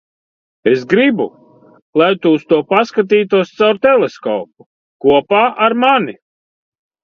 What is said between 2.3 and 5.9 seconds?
uz to paskatītos caur teleskopu- kopā ar